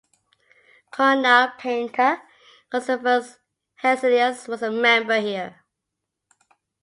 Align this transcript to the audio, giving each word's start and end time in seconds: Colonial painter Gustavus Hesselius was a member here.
Colonial 0.89 1.51
painter 1.59 2.23
Gustavus 2.71 3.37
Hesselius 3.83 4.47
was 4.47 4.63
a 4.63 4.71
member 4.71 5.19
here. 5.19 5.63